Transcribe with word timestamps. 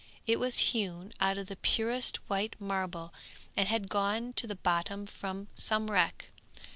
It 0.25 0.39
was 0.39 0.71
hewn 0.73 1.13
out 1.19 1.37
of 1.37 1.45
the 1.45 1.55
purest 1.57 2.17
white 2.27 2.59
marble 2.59 3.13
and 3.55 3.67
had 3.67 3.87
gone 3.87 4.33
to 4.33 4.47
the 4.47 4.55
bottom 4.55 5.05
from 5.05 5.47
some 5.53 5.91
wreck. 5.91 6.31